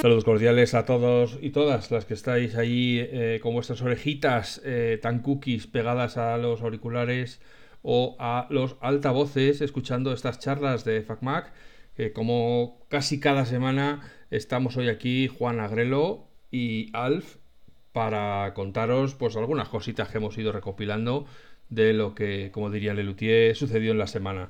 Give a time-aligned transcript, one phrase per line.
[0.00, 4.96] Saludos cordiales a todos y todas las que estáis ahí eh, con vuestras orejitas eh,
[5.02, 7.40] tan cookies pegadas a los auriculares
[7.82, 11.52] o a los altavoces escuchando estas charlas de FacMac.
[11.96, 17.38] Que como casi cada semana estamos hoy aquí Juan Agrelo y Alf
[17.90, 21.26] para contaros pues algunas cositas que hemos ido recopilando
[21.70, 24.48] de lo que, como diría Lelutier, sucedió en la semana.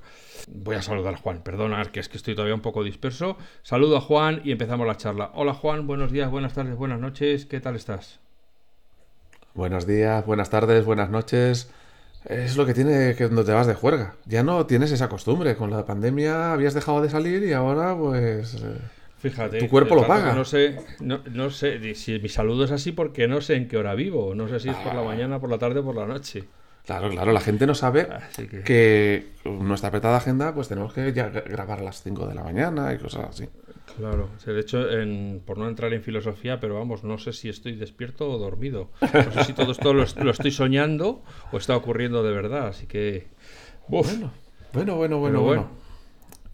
[0.48, 3.36] Voy a saludar a Juan, perdona, que es que estoy todavía un poco disperso.
[3.62, 5.30] Saludo a Juan y empezamos la charla.
[5.34, 8.20] Hola Juan, buenos días, buenas tardes, buenas noches, ¿qué tal estás?
[9.54, 11.70] Buenos días, buenas tardes, buenas noches.
[12.24, 14.14] Es lo que tiene que cuando te vas de juerga.
[14.26, 15.56] Ya no tienes esa costumbre.
[15.56, 18.54] Con la pandemia habías dejado de salir y ahora pues...
[18.54, 18.78] Eh,
[19.18, 20.32] Fíjate, tu cuerpo lo paga.
[20.32, 23.76] No sé, no, no, sé si mi saludo es así porque no sé en qué
[23.76, 24.34] hora vivo.
[24.34, 25.04] No sé si es por la ah.
[25.04, 26.44] mañana, por la tarde o por la noche.
[26.88, 28.08] Claro, claro, la gente no sabe
[28.64, 29.26] que...
[29.44, 32.96] nuestra apretada agenda pues tenemos que ya grabar a las 5 de la mañana y
[32.96, 33.46] cosas así.
[33.98, 37.76] Claro, de hecho, en, por no entrar en filosofía, pero vamos, no sé si estoy
[37.76, 38.88] despierto o dormido.
[39.02, 41.22] No sé si todo esto lo, estoy soñando
[41.52, 43.26] o está ocurriendo de verdad, así que...
[43.86, 44.32] Bueno,
[44.72, 45.70] bueno, bueno, bueno, bueno.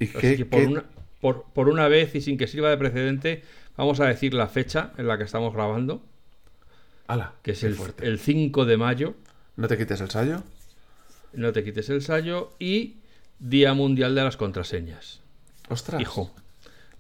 [0.01, 0.85] ¿Y que por, Una,
[1.21, 3.43] por, una vez y sin que sirva de precedente,
[3.77, 6.03] vamos a decir la fecha en la que estamos grabando.
[7.45, 9.15] que es el, el 5 de mayo
[9.57, 10.43] no te quites el sallo.
[11.33, 12.97] No te quites el sallo y
[13.39, 15.21] Día Mundial de las Contraseñas.
[15.69, 16.01] Ostras.
[16.01, 16.33] Hijo.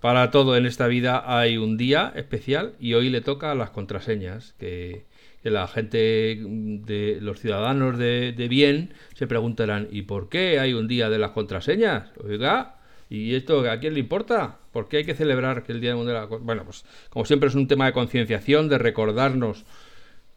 [0.00, 3.70] Para todo en esta vida hay un día especial y hoy le toca a las
[3.70, 5.06] contraseñas, que,
[5.42, 11.08] la gente de los ciudadanos de, bien se preguntarán, ¿y por qué hay un día
[11.08, 12.10] de las contraseñas?
[12.22, 12.76] Oiga,
[13.08, 14.58] ¿y esto a quién le importa?
[14.72, 17.48] ¿Por qué hay que celebrar que el Día Mundial de las Bueno, pues como siempre
[17.48, 19.64] es un tema de concienciación, de recordarnos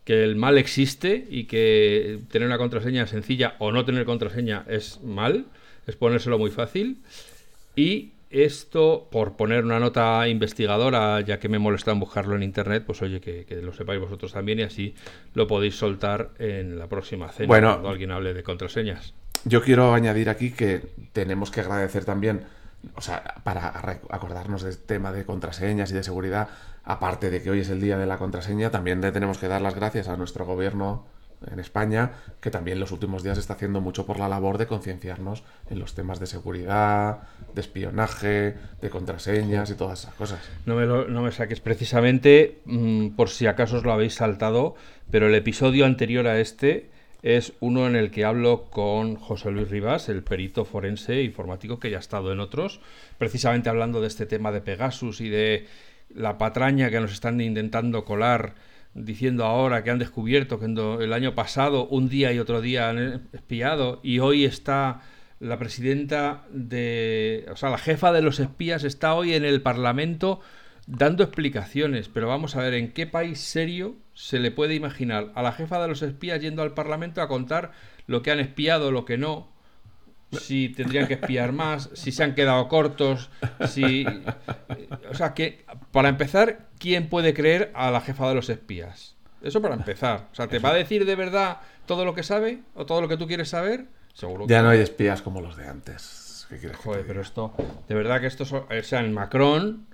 [0.08, 5.02] que el mal existe y que tener una contraseña sencilla o no tener contraseña es
[5.03, 5.47] mal,
[5.86, 6.99] es ponérselo muy fácil.
[7.75, 12.83] Y esto, por poner una nota investigadora, ya que me molesta en buscarlo en internet,
[12.87, 14.95] pues oye, que, lo sepáis vosotros también y así
[15.33, 19.14] lo podéis soltar en la próxima cena cuando alguien hable de contraseñas.
[19.43, 22.43] Yo quiero añadir aquí que tenemos que agradecer también,
[22.95, 23.67] o sea, para
[24.10, 26.49] acordarnos del tema de contraseñas y de seguridad,
[26.83, 29.61] aparte de que hoy es el día de la contraseña, también le tenemos que dar
[29.61, 31.05] las gracias a nuestro gobierno
[31.45, 35.43] en España, que también los últimos días está haciendo mucho por la labor de concienciarnos
[35.70, 37.20] en los temas de seguridad,
[37.54, 40.39] de espionaje, de contraseñas y todas esas cosas.
[40.65, 44.76] No me, me saques precisamente, mm, por si acaso os lo habéis saltado,
[45.11, 46.89] pero el episodio anterior a este
[47.36, 51.89] es uno en el que hablo con José Luis Rivas, el perito forense informático que
[51.89, 52.80] ya ha estado en otros,
[53.17, 55.67] precisamente hablando de este tema de Pegasus y de
[56.15, 58.55] la patraña que nos están intentando colar
[58.93, 63.27] diciendo ahora que han descubierto que el año pasado un día y otro día han
[63.33, 65.02] espiado y hoy está
[65.42, 70.39] la presidenta de, o sea, la jefa de los espías está hoy en el Parlamento
[70.87, 75.43] dando explicaciones, pero vamos a ver en qué país serio se le puede imaginar a
[75.43, 77.71] la jefa de los espías yendo al Parlamento a contar
[78.08, 79.49] lo que han espiado, lo que no,
[80.31, 83.30] si tendrían que espiar más, si se han quedado cortos,
[83.67, 84.05] si...
[85.11, 89.15] O sea, que para empezar, ¿quién puede creer a la jefa de los espías?
[89.42, 90.30] Eso para empezar.
[90.31, 93.09] O sea, ¿te va a decir de verdad todo lo que sabe o todo lo
[93.09, 93.87] que tú quieres saber?
[94.14, 96.47] Seguro Ya no hay espías como los de antes.
[96.49, 97.53] ¿Qué Joder, pero esto...
[97.89, 98.43] De verdad que esto...
[98.43, 99.86] O sea, en Macron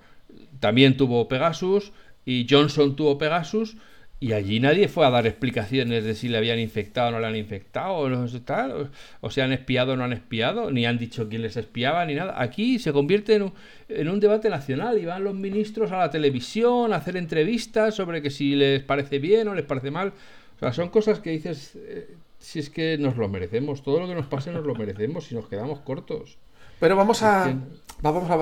[0.63, 1.91] también tuvo Pegasus
[2.23, 3.75] y Johnson tuvo Pegasus
[4.21, 7.27] y allí nadie fue a dar explicaciones de si le habían infectado o no le
[7.27, 11.57] han infectado, o, no, han espiado o no han espiado, ni han dicho quién les
[11.57, 12.41] espiaba, ni nada.
[12.41, 13.53] Aquí se convierte en un,
[13.89, 18.21] en un, debate nacional y van los ministros a la televisión a hacer entrevistas sobre
[18.21, 20.13] que si les parece bien o les parece mal.
[20.55, 22.07] O sea, son cosas que dices, eh,
[22.39, 25.35] si es que nos lo merecemos, todo lo que nos pase nos lo merecemos y
[25.35, 26.37] nos quedamos cortos.
[26.79, 27.53] Pero vamos a,
[28.01, 28.35] vamos a,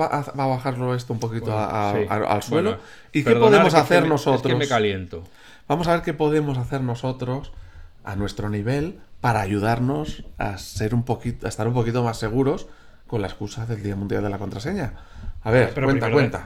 [0.46, 2.78] bajarlo esto un poquito al suelo.
[3.12, 4.46] ¿Y qué podemos hacer nosotros?
[4.46, 5.24] Es que me caliento.
[5.68, 7.52] Vamos a ver qué podemos hacer nosotros
[8.04, 12.66] a nuestro nivel para ayudarnos a ser un poquito, a estar un poquito más seguros
[13.06, 14.94] con la excusa del Día Mundial de la Contraseña.
[15.44, 16.44] A ver, cuenta, cuenta.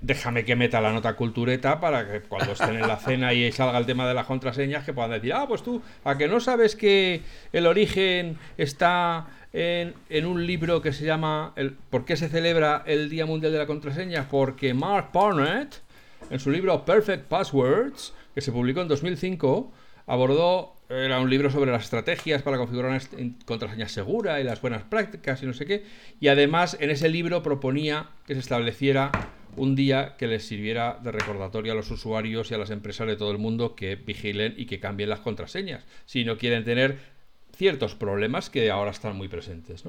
[0.00, 3.78] déjame que meta la nota cultureta para que cuando estén en la cena y salga
[3.78, 6.74] el tema de las contraseñas, que puedan decir, ah, pues tú, ¿a que no sabes
[6.74, 7.22] que
[7.52, 11.54] el origen está en, un libro que se llama
[11.88, 14.28] ¿Por qué se celebra el Día Mundial de la Contraseña?
[14.28, 15.80] Porque Mark Barnett,
[16.28, 19.72] en su libro Perfect Passwords, que se publicó en 2005,
[20.08, 23.00] abordó, era un libro sobre las estrategias para configurar una
[23.46, 25.84] contraseña segura y las buenas prácticas y no sé qué,
[26.18, 29.12] y además en ese libro proponía que se estableciera
[29.56, 33.14] un día que les sirviera de recordatorio a los usuarios y a las empresas de
[33.14, 37.13] todo el mundo que vigilen y que cambien las contraseñas, si no quieren tener
[37.54, 39.84] ciertos problemas que ahora están muy presentes.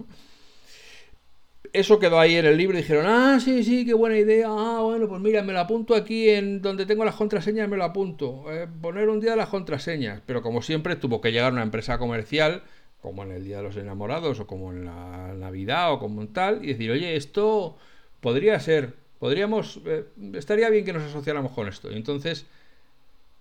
[1.74, 4.48] eso quedó ahí en el libro y dijeron, ah, sí, sí, qué buena idea.
[4.50, 7.84] Ah, bueno, pues mira, me lo apunto aquí en donde tengo las contraseñas, me lo
[7.84, 8.46] apunto.
[8.52, 10.22] Eh, poner un día las contraseñas.
[10.26, 12.64] Pero como siempre, tuvo que llegar una empresa comercial,
[13.02, 16.30] como en el Día de los Enamorados, o como en la Navidad, o como en
[16.34, 17.78] tal, y decir, oye, esto
[18.22, 21.92] podría ser, podríamos, eh, estaría bien que nos asociáramos con esto.
[21.92, 22.48] Y entonces,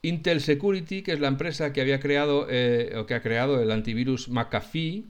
[0.05, 3.71] Intel Security, que es la empresa que había creado, eh, o que ha creado el
[3.71, 5.05] antivirus McAfee,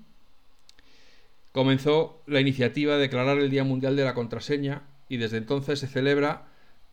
[1.52, 5.86] comenzó la iniciativa de declarar el Día Mundial de la Contraseña y desde entonces se
[5.86, 6.46] celebra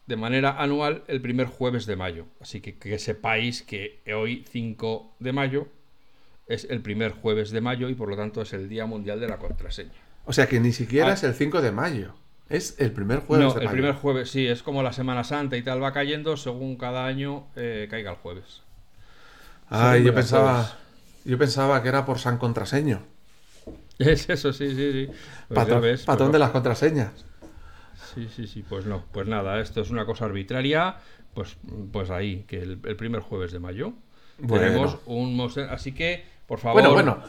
[0.07, 2.25] de manera anual el primer jueves de mayo.
[2.39, 5.67] Así que que sepáis que hoy 5 de mayo
[6.47, 9.27] es el primer jueves de mayo y por lo tanto es el Día Mundial de
[9.27, 9.91] la Contraseña.
[10.25, 11.13] O sea que ni siquiera Ah.
[11.13, 12.15] es el 5 de mayo.
[12.51, 13.71] Es el primer jueves no, de el mayo.
[13.71, 17.47] primer jueves, sí, es como la Semana Santa y tal va cayendo según cada año
[17.55, 18.63] eh, caiga el jueves.
[19.69, 20.77] Ay, Según yo pensaba, jueves.
[21.23, 23.01] yo pensaba que era por San Contraseño.
[23.99, 25.09] Es eso, sí, sí, sí.
[25.47, 26.33] Pues Patrón, ves, patrón no.
[26.33, 27.25] de las contraseñas.
[27.95, 30.97] Sí, sí, sí, pues no, pues nada, esto es una cosa arbitraria,
[31.33, 31.57] pues,
[31.91, 33.93] pues ahí, que el, el primer jueves de mayo
[34.37, 34.65] Bueno.
[34.65, 35.39] tenemos un
[35.69, 36.81] así que, por favor...
[36.81, 37.23] Bueno, bueno.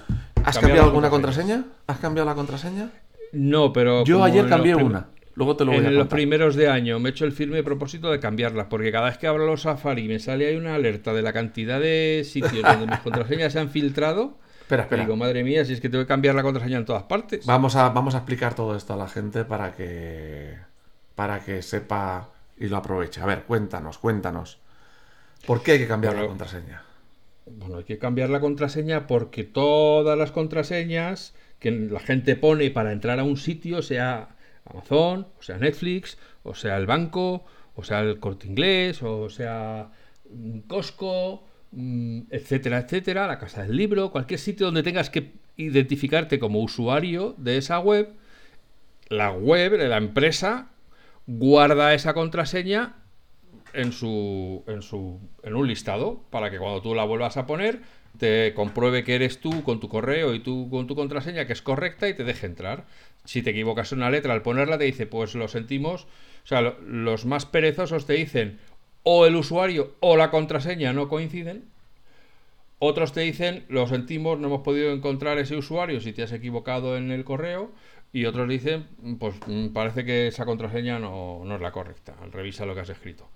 [0.45, 1.65] ¿Has cambiado alguna contraseña?
[1.87, 2.91] ¿Has cambiado la contraseña?
[3.33, 4.05] No, pero...
[4.05, 5.09] Yo ayer cambié una.
[5.35, 7.63] Luego te lo voy En a los primeros de año me he hecho el firme
[7.63, 11.15] propósito de cambiarlas, porque cada vez que abro los Safari me sale ahí una alerta
[11.15, 14.37] de la cantidad de sitios donde mis contraseñas se han filtrado.
[14.61, 15.03] Espera, Y espera.
[15.05, 17.47] digo, madre mía, si es que tengo que cambiar la contraseña en todas partes.
[17.47, 20.55] Vamos a, vamos a explicar todo esto a la gente para que,
[21.15, 23.21] para que sepa y lo aproveche.
[23.23, 24.59] A ver, cuéntanos, cuéntanos.
[25.47, 26.83] ¿Por qué hay que cambiar la contraseña?
[27.47, 32.91] Bueno, hay que cambiar la contraseña porque todas las contraseñas que la gente pone para
[32.91, 37.45] entrar a un sitio, sea Amazon, o sea Netflix, o sea el banco,
[37.77, 39.93] o sea el corte inglés, o sea
[40.29, 46.41] mm, Costco, mm, etcétera, etcétera, la casa del libro, cualquier sitio donde tengas que identificarte
[46.41, 48.09] como usuario de esa web,
[49.09, 50.73] la web de la empresa
[51.29, 52.97] guarda esa contraseña
[53.73, 57.83] en su, en su en un listado para que cuando tú la vuelvas a poner
[58.19, 61.63] te compruebe que eres tú con tu correo y tú con tu contraseña que es
[61.63, 62.85] correcta y te deje entrar.
[63.25, 66.05] Si te equivocas en una letra al ponerla te dice, pues lo sentimos,
[66.45, 68.59] o sea, lo- los más perezosos te dicen
[69.05, 71.65] o el usuario o la contraseña no coinciden.
[72.79, 76.97] Otros te dicen, lo sentimos, no hemos podido encontrar ese usuario si te has equivocado
[76.97, 77.71] en el correo.
[78.13, 78.87] Y otros dicen,
[79.21, 82.15] pues mm, parece que esa contraseña no, no es la correcta.
[82.33, 83.29] Revisa lo que has escrito.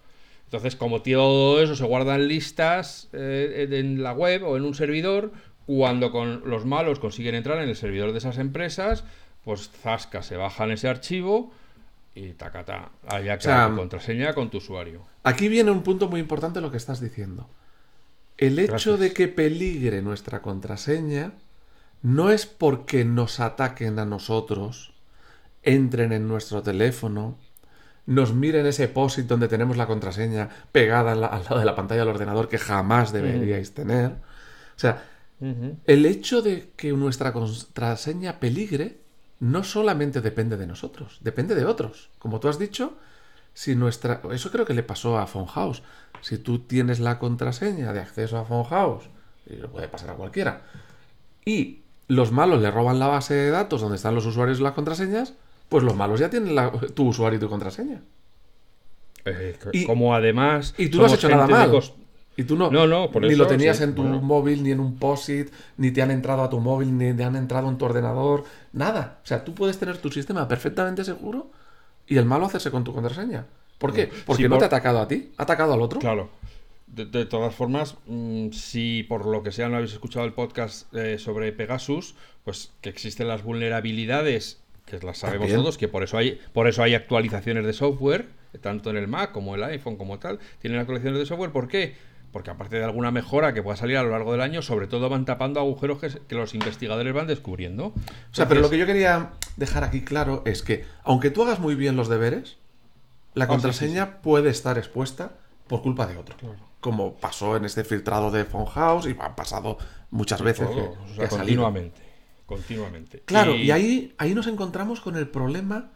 [0.47, 4.75] Entonces, como todo eso se guarda en listas eh, en la web o en un
[4.75, 5.33] servidor,
[5.67, 9.05] cuando con los malos consiguen entrar en el servidor de esas empresas,
[9.45, 11.53] pues zasca, se bajan ese archivo
[12.15, 15.03] y tacata, allá queda tu contraseña con tu usuario.
[15.25, 17.49] Aquí viene un punto muy importante lo que estás diciendo.
[18.39, 19.01] El hecho Gracias.
[19.01, 21.33] de que peligre nuestra contraseña
[22.03, 24.93] no es porque nos ataquen a nosotros,
[25.63, 27.37] entren en nuestro teléfono,
[28.07, 32.01] nos miren ese POSIT donde tenemos la contraseña pegada al, al lado de la pantalla
[32.01, 34.11] del ordenador que jamás deberíais tener.
[34.11, 35.03] O sea,
[35.41, 39.01] el hecho de que nuestra contraseña peligre
[39.41, 42.11] no solamente depende de nosotros, depende de otros.
[42.19, 42.97] Como tú has dicho,
[43.53, 44.21] si nuestra.
[44.33, 45.83] Eso creo que le pasó a House.
[46.21, 49.05] Si tú tienes la contraseña de acceso a House,
[49.47, 50.63] y le puede pasar a cualquiera,
[51.45, 54.73] y los malos le roban la base de datos donde están los usuarios y las
[54.73, 55.35] contraseñas,
[55.69, 58.03] pues los malos ya tienen la- tu usuario y tu contraseña.
[59.25, 60.75] Eh, Y- como además.
[60.79, 61.73] Y tú no has hecho nada mal.
[62.39, 64.21] Y tú no, No, no, por ni eso, lo tenías sí, en tu bueno.
[64.21, 67.35] móvil, ni en un POSIT, ni te han entrado a tu móvil, ni te han
[67.35, 68.45] entrado en tu ordenador,
[68.75, 69.21] nada.
[69.25, 71.51] O sea, tú puedes tener tu sistema perfectamente seguro
[72.07, 73.47] y el malo hacerse con tu contraseña.
[73.79, 74.11] ¿Por qué?
[74.27, 75.99] Porque Sí, no por- te ha atacado a ti, ha atacado al otro.
[75.99, 76.29] Claro.
[76.87, 80.95] De, de todas formas, mm, si por lo que sea no habéis escuchado el podcast
[80.95, 85.61] eh, sobre Pegasus, pues que existen las vulnerabilidades, que las sabemos También.
[85.61, 88.27] todos, que por eso hay, por eso hay actualizaciones de software,
[88.61, 91.51] tanto en el Mac como el iPhone como tal, tienen actualizaciones de software.
[91.51, 91.95] ¿Por qué?
[92.33, 95.09] Porque aparte de alguna mejora que pueda salir a lo largo del año, sobre todo
[95.09, 97.87] van tapando agujeros que, los investigadores van descubriendo.
[97.87, 97.95] O
[98.33, 101.75] sea, pero lo que yo quería dejar aquí claro es que, aunque tú hagas muy
[101.75, 102.59] bien los deberes,
[103.35, 105.33] la Ah, sí, contraseña puede estar expuesta
[105.67, 106.37] por culpa de otro.
[106.37, 106.57] Claro.
[106.81, 109.79] Como pasó en este filtrado de House y ha pasado
[110.11, 110.69] muchas veces.
[110.69, 112.01] Todo, que- o sea, continuamente.
[112.47, 113.23] Continuamente.
[113.25, 115.91] Claro, y, ahí, ahí nos encontramos con el problema,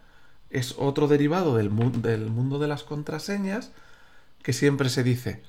[0.50, 3.72] es otro derivado del, mu- del mundo de las contraseñas,
[4.42, 5.42] que siempre se dice,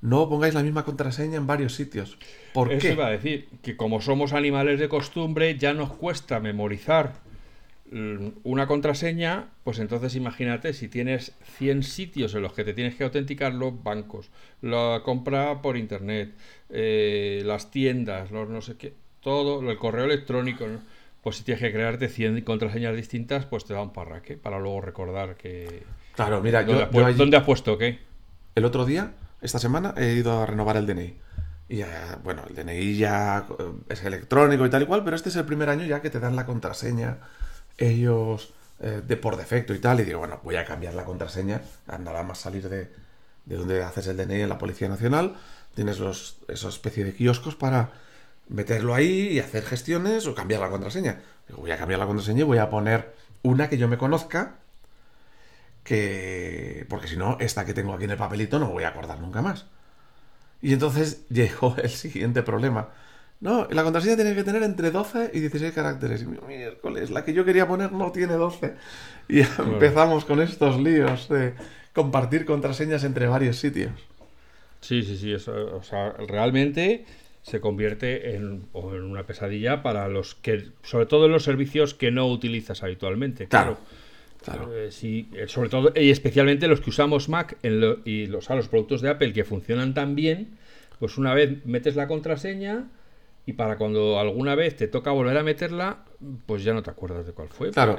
[0.00, 2.18] no pongáis la misma contraseña en varios sitios.
[2.52, 2.92] ¿Por Eso qué?
[2.92, 7.14] iba a decir, que como somos animales de costumbre, ya nos cuesta memorizar
[8.44, 13.04] una contraseña, pues entonces imagínate si tienes 100 sitios en los que te tienes que
[13.04, 14.28] autenticar los bancos,
[14.60, 16.34] la compra por internet,
[16.68, 20.80] eh, las tiendas, los no sé qué, todo, el correo electrónico, ¿no?
[21.22, 24.80] pues si tienes que crearte 100 contraseñas distintas, pues te da un parraque para luego
[24.80, 25.82] recordar que...
[26.14, 27.98] Claro, mira, ¿Dónde, yo, has, yo pu- allí- ¿dónde has puesto qué?
[28.54, 31.16] el otro día, esta semana, he ido a renovar el DNI.
[31.68, 35.28] Y ya, bueno, el DNI ya eh, es electrónico y tal y cual, pero este
[35.28, 37.18] es el primer año ya que te dan la contraseña
[37.76, 40.00] ellos eh, de por defecto y tal.
[40.00, 41.60] Y digo, bueno, voy a cambiar la contraseña.
[41.86, 42.88] Nada más salir de,
[43.44, 45.34] de donde haces el DNI en la Policía Nacional.
[45.74, 47.90] Tienes los, esa especie de kioscos para
[48.48, 51.20] meterlo ahí y hacer gestiones o cambiar la contraseña.
[51.46, 54.56] Digo, voy a cambiar la contraseña y voy a poner una que yo me conozca
[55.84, 56.86] que...
[56.88, 59.20] Porque si no, esta que tengo aquí en el papelito no me voy a acordar
[59.20, 59.66] nunca más.
[60.60, 62.88] Y entonces llegó el siguiente problema.
[63.40, 66.22] No, la contraseña tiene que tener entre 12 y 16 caracteres.
[66.22, 68.74] Y miércoles, la que yo quería poner no tiene 12.
[69.28, 71.54] Y empezamos con estos líos de
[71.92, 73.92] compartir contraseñas entre varios sitios.
[74.80, 75.32] Sí, sí, sí.
[75.32, 77.06] Eso, o sea, realmente
[77.48, 81.94] se convierte en, o en una pesadilla para los que, sobre todo en los servicios
[81.94, 83.46] que no utilizas habitualmente.
[83.48, 83.78] Claro,
[84.44, 84.72] claro.
[84.74, 88.50] Eh, sí, eh, sobre todo y especialmente los que usamos Mac en lo- y los,
[88.50, 90.58] a los productos de Apple que funcionan tan bien,
[90.98, 92.84] pues una vez metes la contraseña
[93.46, 96.04] y para cuando alguna vez te toca volver a meterla,
[96.46, 97.70] pues ya no te acuerdas de cuál fue.
[97.70, 97.98] Claro.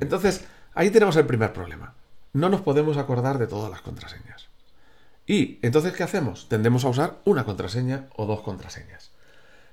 [0.00, 1.94] Entonces, ahí tenemos el primer problema.
[2.34, 4.48] No nos podemos acordar de todas las contraseñas.
[5.32, 6.46] Y entonces, ¿qué hacemos?
[6.50, 9.12] Tendemos a usar una contraseña o dos contraseñas.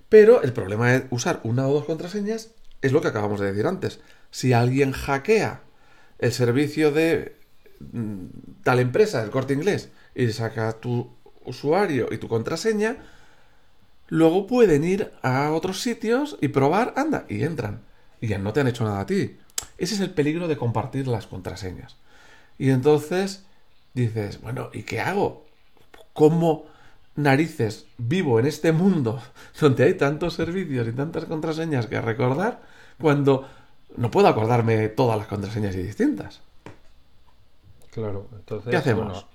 [0.07, 2.51] Pero el problema de usar una o dos contraseñas
[2.81, 3.99] es lo que acabamos de decir antes.
[4.31, 5.59] Si alguien hackea
[6.19, 7.35] el servicio de
[7.91, 8.27] mm,
[8.63, 11.11] tal empresa, el corte inglés, y saca tu
[11.43, 12.95] usuario y tu contraseña,
[14.07, 17.81] luego pueden ir a otros sitios y probar, anda, y entran.
[18.21, 19.37] Y ya no te han hecho nada a ti.
[19.77, 21.97] Ese es el peligro de compartir las contraseñas.
[22.57, 23.43] Y entonces
[23.93, 25.48] dices, bueno, ¿y qué hago?
[26.13, 26.65] ¿Cómo
[27.15, 29.21] narices vivo en este mundo
[29.59, 32.61] donde hay tantos servicios y tantas contraseñas que recordar
[32.99, 33.47] cuando
[33.97, 36.41] no puedo acordarme todas las contraseñas y distintas?
[37.91, 38.69] Claro, entonces.
[38.69, 39.05] ¿Qué hacemos?
[39.07, 39.29] Bueno,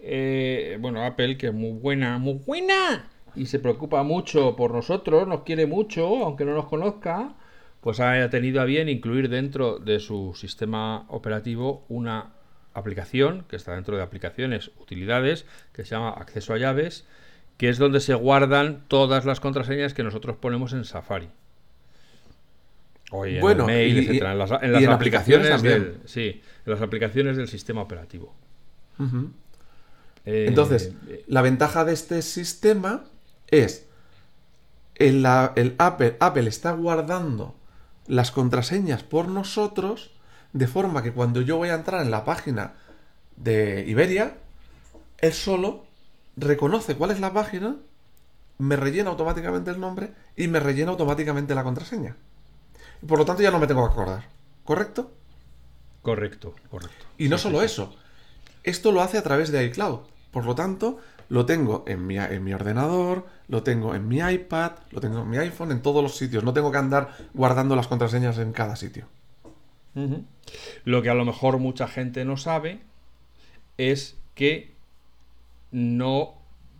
[0.00, 5.28] eh, bueno, Apple, que es muy buena, muy buena, y se preocupa mucho por nosotros,
[5.28, 7.34] nos quiere mucho, aunque no nos conozca,
[7.80, 12.32] pues ha tenido a bien incluir dentro de su sistema operativo una
[12.74, 17.04] aplicación que está dentro de aplicaciones, utilidades, que se llama Acceso a llaves,
[17.56, 21.28] que es donde se guardan todas las contraseñas que nosotros ponemos en Safari.
[23.12, 25.92] O en Bueno, el mail, y- etcétera, en las, en y las en aplicaciones, aplicaciones
[26.02, 28.34] del, sí, en las aplicaciones del sistema operativo.
[30.26, 33.04] Eh, Entonces, eh, la ventaja de este sistema
[33.48, 33.86] es
[34.94, 37.56] el, la- el Apple, Apple está guardando
[38.06, 40.12] las contraseñas por nosotros
[40.52, 42.74] de forma que cuando yo voy a entrar en la página
[43.36, 44.36] de Iberia,
[45.18, 45.84] él solo
[46.36, 47.76] reconoce cuál es la página,
[48.58, 52.16] me rellena automáticamente el nombre y me rellena automáticamente la contraseña.
[53.02, 54.28] Y por lo tanto ya no me tengo que acordar.
[54.64, 55.12] ¿Correcto?
[56.02, 57.06] correcto, correcto.
[57.18, 57.94] Y no solo eso,
[58.64, 60.00] esto lo hace a través de iCloud.
[60.30, 64.72] Por lo tanto, lo tengo en mi, en mi ordenador, lo tengo en mi iPad,
[64.90, 66.44] lo tengo en mi iPhone, en todos los sitios.
[66.44, 69.06] No tengo que andar guardando las contraseñas en cada sitio.
[70.84, 72.80] Lo que a lo mejor mucha gente no sabe
[73.78, 74.72] es que
[75.70, 76.34] no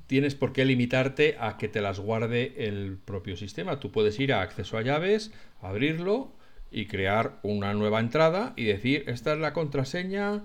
[0.07, 3.79] tienes por qué limitarte a que te las guarde el propio sistema.
[3.79, 6.33] Tú puedes ir a acceso a llaves, abrirlo
[6.73, 10.43] y crear una nueva entrada y decir, esta es la contraseña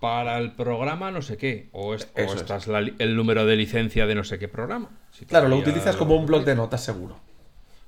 [0.00, 2.62] para el programa no sé qué, o, es- o esta es.
[2.62, 4.88] es la el número de licencia de no sé qué programa.
[5.12, 7.18] Si Claro, lo utilizas lo- como un blog de notas seguro.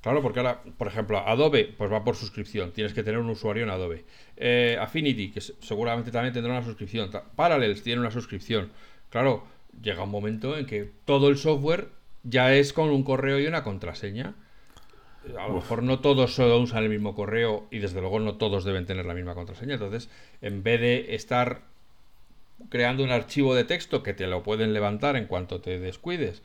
[0.03, 2.71] Claro, porque ahora, por ejemplo, Adobe, pues va por suscripción.
[2.73, 4.03] Tienes que tener un usuario en Adobe.
[4.35, 7.09] Eh, Affinity, que se- seguramente también tendrá una suscripción.
[7.37, 8.69] Parallels tiene una suscripción.
[9.09, 9.45] Claro,
[9.81, 11.87] llega un momento en que todo el software
[12.23, 14.35] ya es con un correo y una contraseña.
[15.39, 18.65] A lo mejor no todos solo usan el mismo correo y desde luego no todos
[18.65, 19.75] deben tener la misma contraseña.
[19.75, 20.09] Entonces,
[20.41, 21.61] en vez de estar
[22.69, 26.41] creando un archivo de texto que te lo pueden levantar en cuanto te descuides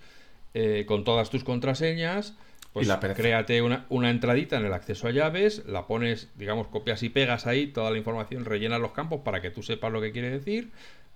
[0.55, 2.37] eh, con todas tus contraseñas,
[2.79, 6.69] pues Y la créate una, una entradita en el acceso a llaves, la pones, digamos,
[6.69, 10.01] copias y pegas ahí toda la información, rellenas los campos para que tú sepas lo
[10.01, 10.71] que quiere decir,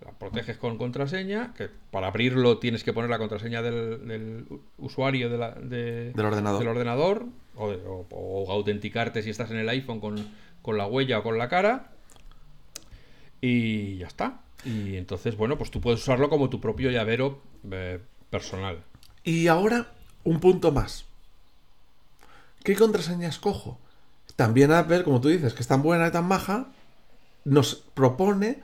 [0.05, 4.45] la proteges con contraseña, que para abrirlo tienes que poner la contraseña del, del
[4.79, 6.59] usuario de la- de- Del ordenador.
[6.59, 7.27] del ordenador,
[7.57, 10.17] o, de- o- o autenticarte si estás en el iPhone con,
[10.61, 11.93] con la huella o con la cara,
[13.41, 14.41] y ya está.
[14.65, 17.41] Y entonces, bueno, pues tú puedes usarlo como tu propio llavero
[17.71, 17.99] eh,
[18.31, 18.79] personal.
[19.25, 19.93] Y ahora,
[20.25, 21.05] un punto más.
[22.65, 23.79] ¿Qué contraseña escojo?
[24.37, 26.67] También Apple, como tú dices, que es tan buena y tan maja,
[27.45, 28.63] nos propone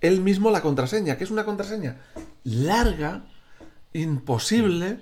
[0.00, 1.96] él mismo la contraseña, que es una contraseña
[2.44, 3.22] larga,
[3.92, 5.00] imposible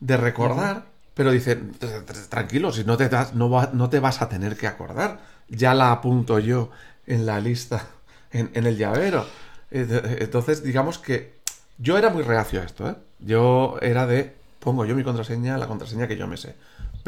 [0.00, 3.98] de recordar, Pero dice, "Tr- tr- tranquilo, si no te, das, no, va- no te
[3.98, 5.18] vas a tener que acordar.
[5.48, 6.70] Ya la apunto yo
[7.08, 7.86] en la lista,
[8.30, 9.26] en, en el llavero.
[9.72, 11.34] Eh, Entonces, digamos que
[11.78, 12.94] yo era muy reacio a esto, ¿eh?
[13.18, 16.54] Yo era de, pongo yo mi contraseña, la contraseña que yo me sé.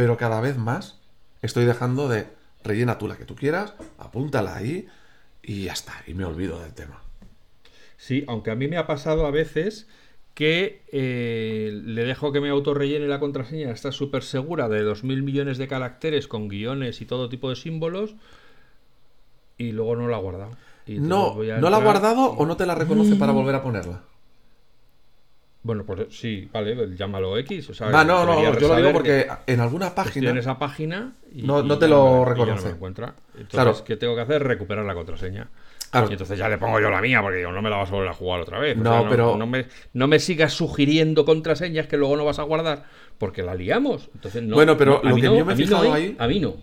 [0.00, 0.98] Pero cada vez más
[1.42, 2.26] estoy dejando de,
[2.64, 4.86] rellena tú la que tú quieras, apúntala ahí
[5.42, 7.02] y ya está, y me olvido del tema.
[7.98, 9.88] Sí, aunque a mí me ha pasado a veces
[10.32, 15.58] que eh, le dejo que me autorrellene la contraseña, está súper segura de 2.000 millones
[15.58, 18.14] de caracteres con guiones y todo tipo de símbolos
[19.58, 20.52] y luego no la ha guardado.
[20.86, 23.32] Y No, voy a ¿no la ha guardado y- o no te la reconoce para
[23.32, 24.00] volver a ponerla?
[25.62, 27.68] Bueno, pues sí, vale, pues llámalo X.
[27.70, 30.30] O sea, Va, no, no, yo lo digo porque que en alguna estoy página...
[30.30, 32.64] en esa página y, No- no te lo ya no reconoce.
[32.68, 33.14] me encuentra.
[33.34, 33.84] Entonces, Claro.
[33.84, 34.42] ¿qué tengo que hacer?
[34.42, 35.48] Recuperar la contraseña.
[35.90, 36.06] Claro.
[36.08, 37.92] Y entonces ya le pongo yo la mía, porque digo, no me la vas a
[37.92, 38.78] volver a jugar otra vez.
[38.78, 42.38] O No, sea, pero- No me, no me sigas sugiriendo contraseñas que luego no vas
[42.38, 42.86] a guardar,
[43.18, 44.08] porque la liamos.
[44.14, 45.92] Entonces, no, Bueno, pero no, lo que no, yo me he no, fijado ¿eh?
[45.92, 46.54] ahí- A mí no.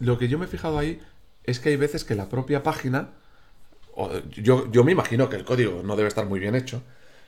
[0.00, 1.00] Lo que yo me he fijado ahí
[1.44, 3.10] es que hay veces que la propia página,
[4.42, 6.82] yo, yo me imagino que el código no debe estar muy bien hecho,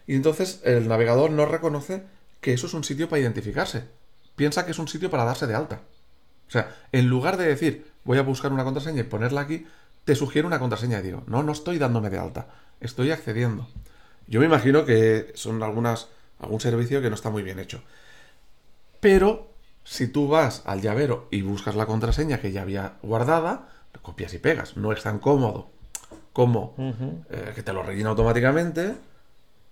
[0.08, 2.02] y entonces el navegador no reconoce
[2.40, 3.84] que eso es un sitio para identificarse.
[4.34, 5.82] Piensa que es un sitio para darse de alta.
[6.48, 9.66] O sea, en lugar de decir, voy a buscar una contraseña y ponerla aquí,
[10.04, 12.48] te sugiere una contraseña y digo, no, no estoy dándome de alta,
[12.80, 13.68] estoy accediendo.
[14.26, 16.08] Yo me imagino que son algunas,
[16.40, 17.82] algún servicio que no está muy bien hecho.
[19.00, 19.52] Pero
[19.84, 23.68] si tú vas al llavero y buscas la contraseña que ya había guardada,
[24.02, 24.76] copias y pegas.
[24.76, 25.70] No es tan cómodo
[26.32, 28.94] como eh, que te lo rellena automáticamente,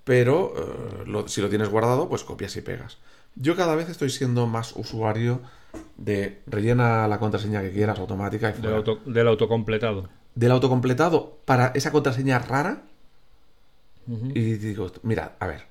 [0.06, 2.98] pero eh, lo- si lo tienes guardado, pues copias y pegas.
[3.34, 5.40] Yo cada vez estoy siendo más usuario
[5.96, 10.08] de rellena la contraseña que quieras automática y Del, auto, del autocompletado.
[10.36, 12.82] Del autocompletado para esa contraseña rara
[14.34, 15.62] y digo, mira, a ver,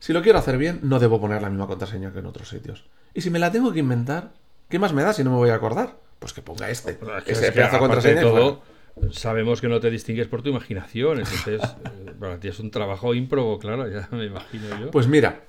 [0.00, 2.84] si lo quiero hacer bien, no debo poner la misma contraseña que en otros sitios.
[3.14, 4.32] Y si me la tengo que inventar,
[4.68, 5.96] ¿qué más me da si no me voy a acordar?
[6.18, 6.92] Pues que ponga este.
[6.92, 8.14] Es que- ese es que, pedazo de contraseña.
[8.16, 8.77] de y todo, fuera.
[9.12, 11.18] Sabemos que no te distingues por tu imaginación.
[11.18, 14.90] Entonces, eh, para ti es un trabajo ímprobo, claro, ya me imagino yo.
[14.90, 15.42] Pues mira,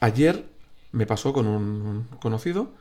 [0.00, 0.44] ayer
[0.92, 2.72] me pasó con un conocido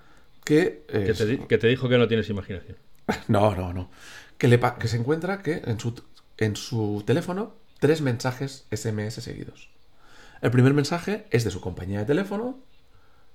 [0.43, 0.85] que...
[0.89, 2.77] eh, que, te, di- que te dijo que no tienes imaginación.
[3.27, 3.89] No, no, no.
[4.37, 5.93] Que, le que se encuentra que en su,
[6.37, 9.69] en su teléfono tres mensajes SMS seguidos.
[10.41, 12.59] El primer mensaje es de su compañía de teléfono,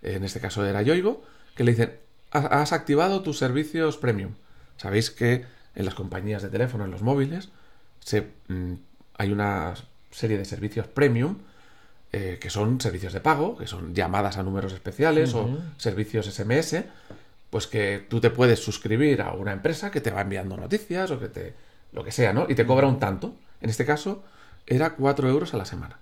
[0.03, 1.23] en este caso era Yoigo,
[1.57, 1.95] que le dicen,
[2.33, 4.35] "Ha- has activado tus servicios premium.
[4.77, 7.51] Sabéis que en las compañías de teléfono, en los móviles,
[8.01, 8.75] se, mm,
[9.19, 9.75] hay una
[10.11, 11.39] serie de servicios premium
[12.15, 16.85] eh, que son servicios de pago, que son llamadas a números especiales o servicios SMS,
[17.49, 21.19] pues que tú te puedes suscribir a una empresa que te va enviando noticias o
[21.19, 21.55] que te.
[21.93, 22.47] lo que sea, ¿no?
[22.51, 23.35] Y te cobra un tanto.
[23.63, 24.23] En este caso,
[24.67, 25.99] era 4 euros a la semana.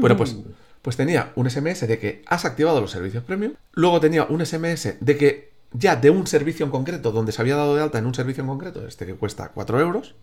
[0.00, 0.36] Bueno, pues,
[0.80, 3.52] pues tenía un SMS de que has activado los servicios premium.
[3.72, 7.56] Luego tenía un SMS de que ya de un servicio en concreto, donde se había
[7.56, 10.14] dado de alta en un servicio en concreto, este que cuesta 4 euros.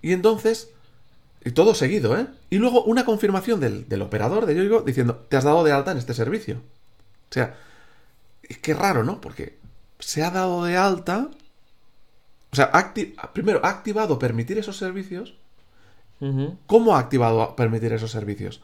[0.00, 0.70] Y entonces,
[1.44, 2.26] y todo seguido, ¿eh?
[2.50, 5.92] Y luego una confirmación del, del operador de Yoigo diciendo, te has dado de alta
[5.92, 6.56] en este servicio.
[7.30, 7.56] O sea,
[8.42, 9.20] es que raro, ¿no?
[9.20, 9.58] Porque
[9.98, 11.30] se ha dado de alta.
[12.52, 15.34] O sea, acti- primero, ha activado permitir esos servicios.
[16.66, 18.60] ¿Cómo ha activado permitir esos servicios?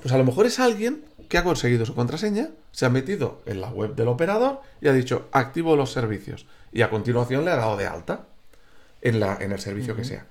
[0.00, 3.60] Pues a lo mejor es alguien que ha conseguido su contraseña, se ha metido en
[3.60, 6.44] la web del operador y ha dicho activo los servicios.
[6.72, 8.26] Y a continuación le ha dado de alta
[9.00, 10.26] en, la, en el servicio que sea.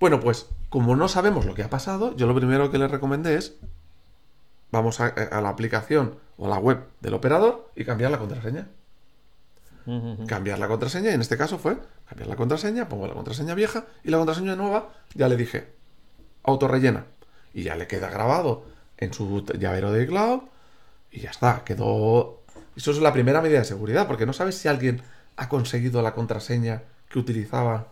[0.00, 3.34] Bueno, pues como no sabemos lo que ha pasado, yo lo primero que le recomendé
[3.34, 3.56] es
[4.70, 8.68] vamos a, a la aplicación o a la web del operador y cambiar la contraseña.
[10.26, 13.84] Cambiar la contraseña, y en este caso fue cambiar la contraseña, pongo la contraseña vieja
[14.02, 15.68] y la contraseña nueva ya le dije
[16.42, 17.04] autorrellena.
[17.54, 18.64] Y ya le queda grabado
[18.98, 20.40] en su llavero de cloud
[21.10, 22.42] y ya está, quedó...
[22.76, 25.02] Eso es la primera medida de seguridad, porque no sabes si alguien
[25.36, 27.88] ha conseguido la contraseña que utilizaba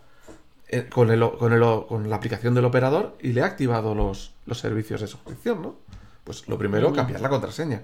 [0.69, 4.31] eh, con, el, con, el, con la aplicación del operador y le ha activado los,
[4.45, 5.75] los servicios de suscripción, ¿no?
[6.23, 7.81] Pues lo primero, cambiar la contraseña.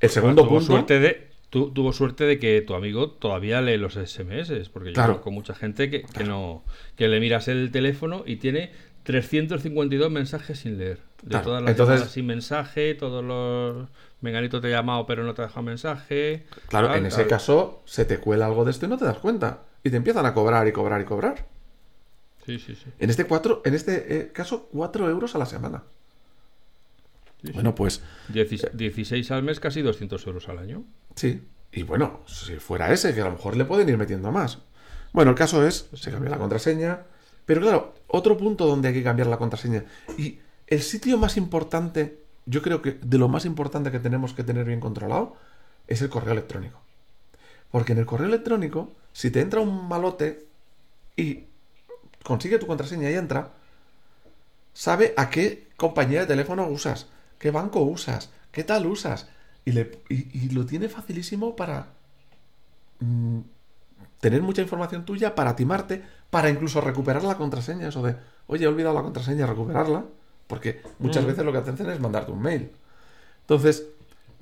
[0.00, 0.66] El segundo tuvo punto...
[0.66, 4.94] Suerte de, tu- tuvo suerte de que tu amigo todavía lee los SMS, porque yo
[4.94, 5.12] Claro.
[5.14, 6.62] conozco mucha gente que, que no
[6.96, 8.72] que le miras el teléfono y tiene
[9.04, 10.98] 352 mensajes sin leer.
[11.22, 13.88] De Claro, todas las entonces- llamadas sin mensaje, todos los...
[14.20, 16.44] Menganito te ha llamado pero no te ha dejado mensaje.
[16.68, 17.28] Claro, tal, en ese tal.
[17.28, 19.62] caso se te cuela algo de esto y no te das cuenta.
[19.84, 21.46] Y te empiezan a cobrar y cobrar y cobrar.
[22.44, 22.90] Sí, sí, sí.
[22.98, 25.82] En este, cuatro, en este eh, caso, 4 euros a la semana.
[27.44, 27.52] Sí.
[27.52, 28.02] Bueno, pues
[28.32, 30.84] Dieci- 16 al mes, casi 200 euros al año.
[31.14, 31.42] sí.
[31.70, 34.58] Y bueno, si fuera ese, que a lo mejor le pueden ir metiendo más.
[35.12, 37.00] Bueno, el caso es, se cambia la contraseña.
[37.44, 39.84] Pero claro, otro punto donde hay que cambiar la contraseña.
[40.16, 44.42] Y el sitio más importante yo creo que de lo más importante que tenemos que
[44.42, 45.36] tener bien controlado
[45.86, 46.80] es el correo electrónico.
[47.70, 50.46] Porque en el correo electrónico, si te entra un malote
[51.14, 51.44] y
[52.22, 53.52] consigue tu contraseña y entra,
[54.72, 59.28] sabe a qué compañía de teléfono usas, qué banco usas, qué tal usas.
[59.66, 59.72] Y,
[60.52, 61.88] lo tiene facilísimo para
[63.00, 63.40] mm,
[64.20, 67.88] tener mucha información tuya, para timarte, para incluso recuperar la contraseña.
[67.88, 70.06] Eso de, oye, he olvidado la contraseña, recuperarla.
[70.48, 71.26] Porque muchas mm.
[71.28, 72.72] veces lo que hacen es mandarte un mail.
[73.42, 73.86] Entonces,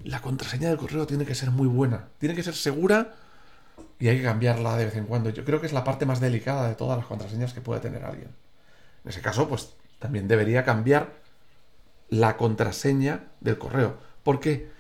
[0.04, 2.08] la contraseña del correo tiene que ser muy buena.
[2.18, 3.14] Tiene que ser segura
[3.98, 5.30] y hay que cambiarla de vez en cuando.
[5.30, 8.04] Yo creo que es la parte más delicada de todas las contraseñas que puede tener
[8.04, 8.30] alguien.
[9.04, 11.12] En ese caso, pues también debería cambiar
[12.08, 13.96] la contraseña del correo.
[14.22, 14.70] ¿Por qué?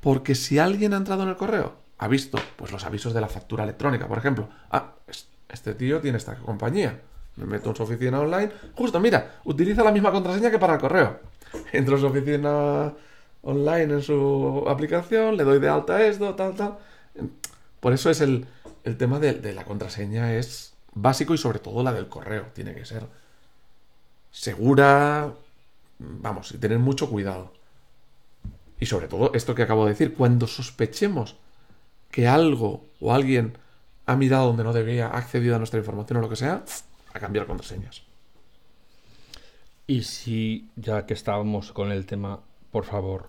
[0.00, 3.28] Porque si alguien ha entrado en el correo, ha visto pues los avisos de la
[3.28, 4.92] factura electrónica, por ejemplo, ah,
[5.48, 7.00] este tío tiene esta compañía
[7.36, 8.50] me meto en su oficina online.
[8.74, 11.20] Justo, mira, utiliza la misma contraseña que para el correo.
[11.72, 12.92] Entro en su oficina
[13.46, 16.78] online en su aplicación, le doy de alta esto, tal, tal.
[17.80, 18.46] Por eso es el,
[18.98, 22.46] tema de, la contraseña es básico y sobre todo la del correo.
[22.54, 23.04] Tiene que ser
[24.32, 25.32] segura,
[25.98, 27.52] vamos, y tener mucho cuidado.
[28.80, 31.36] Y sobre todo esto que acabo de decir, cuando sospechemos
[32.10, 33.56] que algo o alguien
[34.06, 36.64] ha mirado donde no debía, ha accedido a nuestra información o lo que sea,
[37.16, 38.02] a cambiar contraseñas.
[39.86, 43.28] Y si, ya que estábamos con el tema, por favor,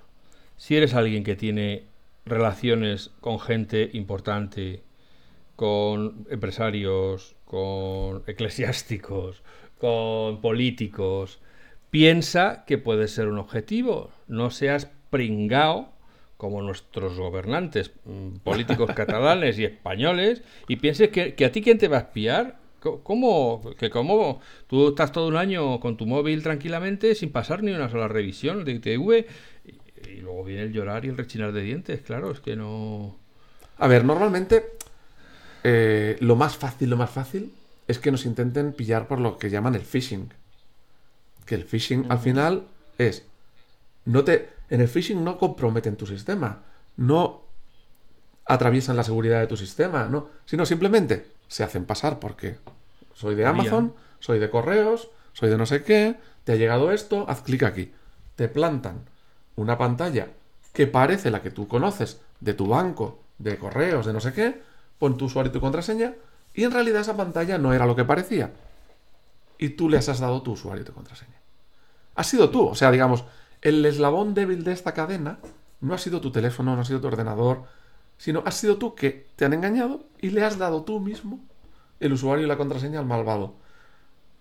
[0.58, 1.86] si eres alguien que tiene
[2.26, 4.84] relaciones con gente importante,
[5.56, 9.44] con empresarios, con eclesiásticos,
[9.78, 11.40] con políticos,
[11.92, 14.12] piensa que puede ser un objetivo.
[14.28, 15.94] No seas pringao
[16.38, 21.78] como nuestros gobernantes mm, políticos catalanes y españoles y pienses que, que, a ti quién
[21.78, 22.60] te va a espiar
[23.04, 23.62] ¿Cómo?
[23.78, 27.90] Que cómo tú estás todo un año con tu móvil tranquilamente sin pasar ni una
[27.90, 29.26] sola revisión de ITV
[30.08, 33.18] y, luego viene el llorar y el rechinar de dientes, claro, es que no...
[33.78, 34.66] A ver, normalmente
[35.64, 37.54] eh, lo más fácil, lo más fácil
[37.88, 40.34] es que nos intenten pillar por lo que llaman el phishing.
[41.46, 43.26] Que el phishing al final es...
[44.06, 46.64] No te, en el phishing no comprometen tu sistema,
[46.96, 47.48] no
[48.46, 52.58] atraviesan la seguridad de tu sistema, no, sino simplemente se hacen pasar porque
[53.18, 57.26] soy de Amazon, soy de correos, soy de no sé qué, te ha llegado esto,
[57.28, 57.92] haz clic aquí.
[58.36, 59.06] Te plantan
[59.56, 60.28] una pantalla
[60.72, 64.62] que parece la que tú conoces de tu banco, de correos, de no sé qué,
[65.00, 66.14] pon tu usuario y tu contraseña,
[66.54, 68.52] y en realidad esa pantalla no era lo que parecía.
[69.58, 71.42] Y tú le has dado tu usuario y tu contraseña.
[72.14, 73.26] Has sido tú, o sea, digamos,
[73.64, 75.40] el eslabón débil de esta cadena
[75.82, 77.64] no ha sido tu teléfono, no ha sido tu ordenador,
[78.20, 81.47] sino has sido tú que te han engañado y le has dado tú mismo
[82.00, 83.56] el usuario y la contraseña al malvado.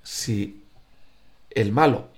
[0.02, 0.62] Si
[1.50, 2.08] el malo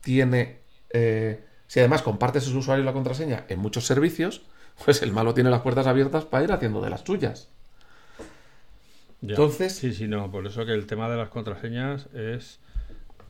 [0.00, 0.58] tiene...
[0.90, 4.42] Eh, si además compartes su usuario y la contraseña en muchos servicios,
[4.84, 7.48] pues el malo tiene las puertas abiertas para ir haciendo de las tuyas.
[9.22, 9.74] Entonces...
[9.74, 12.60] Sí, sí, no, por eso que el tema de las contraseñas es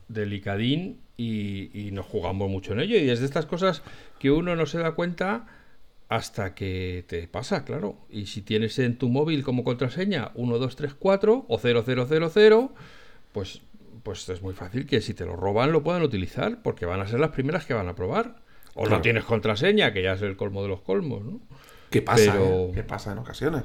[0.07, 2.97] delicadín y, y nos jugamos mucho en ello.
[2.97, 3.81] Y es de estas cosas
[4.19, 5.47] que uno no se da cuenta
[6.09, 7.97] hasta que te pasa, claro.
[8.09, 12.69] Y si tienes en tu móvil como contraseña 1234 o 0000,
[13.31, 13.61] pues,
[14.03, 17.07] pues es muy fácil que si te lo roban lo puedan utilizar, porque van a
[17.07, 18.43] ser las primeras que van a probar.
[18.75, 21.39] O no tienes contraseña, que ya es el colmo de los colmos, ¿no?
[21.89, 22.35] ¿Qué pasa?
[22.37, 22.71] Eh?
[22.73, 23.63] ¿Qué pasa en ocasiones?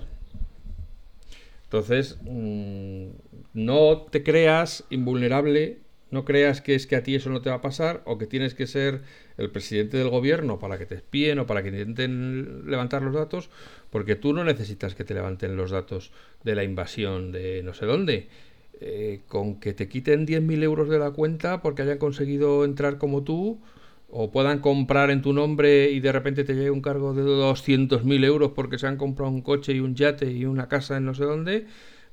[1.65, 3.09] Entonces, mm,
[3.55, 7.57] no te creas invulnerable no creas que es que a ti eso no te va
[7.57, 9.03] a pasar o que tienes que ser
[9.37, 13.51] el presidente del gobierno para que te espíen o para que intenten levantar los datos,
[13.91, 16.13] porque tú no necesitas que te levanten los datos
[16.45, 18.29] de la invasión de no sé dónde.
[18.83, 23.23] Eh, con que te quiten 10.000 euros de la cuenta porque hayan conseguido entrar como
[23.25, 23.61] tú
[24.09, 28.25] o puedan comprar en tu nombre y de repente te llegue un cargo de 200.000
[28.25, 31.15] euros porque se han comprado un coche y un yate y una casa en no
[31.15, 31.67] sé dónde,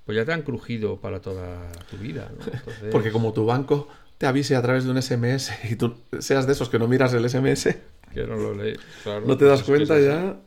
[0.07, 2.31] pues ya te han crujido para toda tu vida.
[2.93, 6.53] Porque como tu banco te avise a través de un SMS y tú seas de
[6.53, 7.75] esos que no miras el SMS,
[8.13, 8.79] que no lo lees,
[9.25, 10.37] no te das cuenta ya.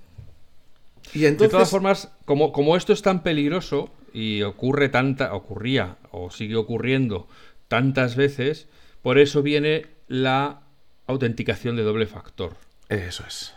[1.13, 1.53] Y entonces...
[1.53, 6.57] De todas formas, como, como esto es tan peligroso y ocurre tanta, ocurría o sigue
[6.57, 7.29] ocurriendo
[7.69, 8.67] tantas veces,
[9.03, 10.63] por eso viene la
[11.07, 12.57] autenticación de doble factor.
[12.89, 13.55] Eso es.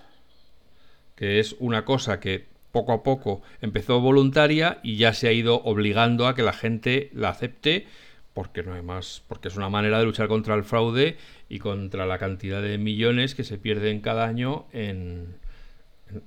[1.15, 5.62] Que es una cosa que poco a poco empezó voluntaria y ya se ha ido
[5.63, 7.88] obligando a que la gente la acepte
[8.33, 11.17] porque no hay más, porque es una manera de luchar contra el fraude
[11.49, 15.36] y contra la cantidad de millones que se pierden cada año en,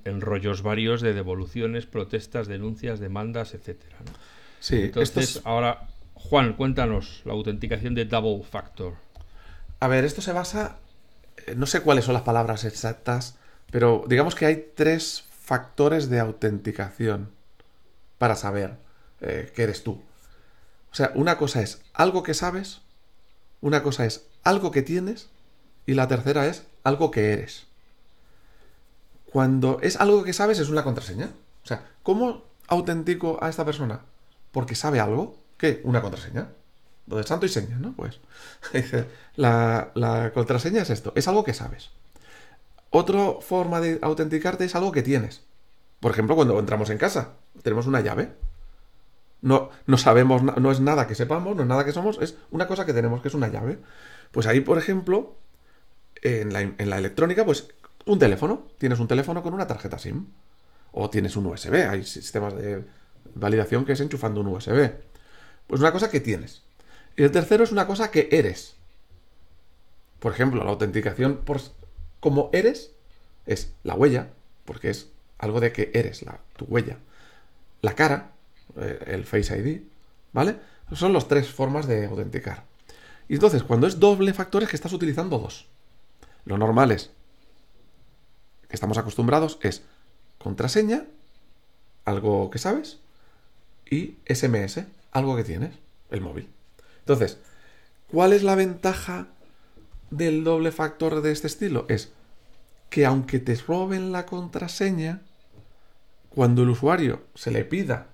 [0.05, 3.97] en, rollos varios de devoluciones, protestas, denuncias, demandas, etcétera.
[4.61, 8.93] Sí, entonces ahora Juan, cuéntanos la autenticación de double factor.
[9.81, 10.77] A ver, esto se basa
[11.45, 13.37] eh, no sé cuáles son las palabras exactas,
[13.69, 17.31] pero digamos que hay tres factores de autenticación
[18.17, 18.75] para saber
[19.21, 20.01] eh, que eres tú.
[20.91, 22.81] O sea, una cosa es algo que sabes,
[23.61, 25.29] una cosa es algo que tienes
[25.85, 27.65] y la tercera es algo que eres.
[29.31, 31.29] Cuando es algo que sabes es una contraseña.
[31.63, 34.01] O sea, ¿cómo autentico a esta persona?
[34.51, 35.37] Porque sabe algo.
[35.57, 35.79] ¿Qué?
[35.85, 36.49] Una contraseña.
[37.05, 37.93] Lo de santo y seña, ¿no?
[37.93, 38.19] Pues
[39.37, 41.91] la, la contraseña es esto, es algo que sabes.
[42.89, 45.43] Otra forma de autenticarte es algo que tienes.
[45.99, 48.31] Por ejemplo, cuando entramos en casa, tenemos una llave.
[49.41, 52.67] No, no sabemos, no es nada que sepamos, no es nada que somos, es una
[52.67, 53.79] cosa que tenemos, que es una llave.
[54.31, 55.35] Pues ahí, por ejemplo,
[56.21, 57.67] en la, en la electrónica, pues
[58.07, 58.67] un teléfono.
[58.77, 60.27] Tienes un teléfono con una tarjeta SIM.
[60.91, 61.87] O tienes un USB.
[61.89, 62.83] Hay sistemas de
[63.35, 64.91] validación que es enchufando un USB.
[65.67, 66.63] Pues una cosa que tienes.
[67.15, 68.75] Y el tercero es una cosa que eres.
[70.19, 71.61] Por ejemplo, la autenticación por
[72.19, 72.91] como eres
[73.45, 74.29] es la huella,
[74.65, 76.97] porque es algo de que eres, la, tu huella.
[77.81, 78.31] La cara,
[78.75, 79.81] eh, el Face ID,
[80.33, 80.57] ¿vale?
[80.93, 82.63] Son las tres formas de autenticar.
[83.29, 85.67] Y entonces, cuando es doble factor es que estás utilizando dos.
[86.45, 87.11] Lo normal es,
[88.69, 89.83] que estamos acostumbrados, es
[90.37, 91.05] contraseña,
[92.05, 92.99] algo que sabes,
[93.89, 95.75] y SMS, algo que tienes,
[96.09, 96.49] el móvil.
[96.99, 97.37] Entonces,
[98.11, 99.27] ¿cuál es la ventaja
[100.09, 101.85] del doble factor de este estilo?
[101.89, 102.11] Es
[102.89, 105.21] que aunque te roben la contraseña,
[106.29, 108.07] cuando el usuario se le pida,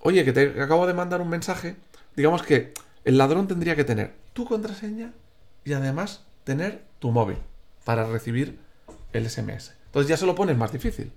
[0.00, 1.76] oye, que te acabo de mandar un mensaje,
[2.14, 2.72] digamos que
[3.04, 5.12] el ladrón tendría que tener tu contraseña
[5.64, 7.38] y además tener tu móvil
[7.84, 8.58] para recibir
[9.12, 9.72] el SMS.
[9.86, 11.12] Entonces ya se lo pones más difícil.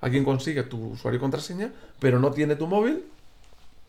[0.00, 3.04] Alguien consigue tu usuario y contraseña, pero no tiene tu móvil,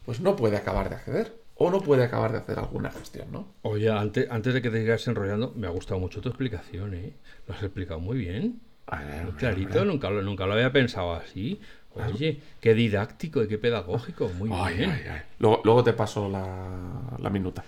[0.06, 1.45] pues no puede acabar de acceder.
[1.58, 3.48] O no puede acabar de hacer alguna gestión, ¿no?
[3.62, 7.13] Oye, antes, antes de que te sigas enrollando, me ha gustado mucho tu explicación, ¿eh?
[7.48, 8.60] Lo has explicado muy bien.
[9.24, 11.62] muy clarito, nunca lo, nunca lo había pensado así.
[11.96, 14.94] Oye, qué didáctico y qué pedagógico, muy bien.
[15.39, 17.63] Luego, te paso la, la minuta.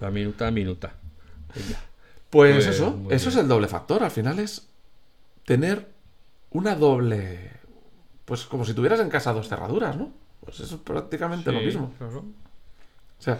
[0.00, 0.92] la minuta minuta.
[2.30, 4.02] Pues, pues, eso, eso es el doble factor.
[4.02, 4.68] Al final es
[5.44, 5.86] tener
[6.50, 7.50] una doble.
[8.24, 10.12] Pues como si tuvieras en casa dos cerraduras, ¿no?
[10.40, 11.92] Pues eso es prácticamente lo mismo.
[12.00, 13.38] O sea.